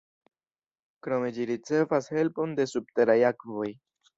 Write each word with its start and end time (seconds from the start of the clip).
Krome 1.07 1.29
ĝi 1.35 1.45
ricevas 1.51 2.09
helpon 2.17 2.59
de 2.61 2.69
subteraj 2.73 3.19
akvoj. 3.33 3.71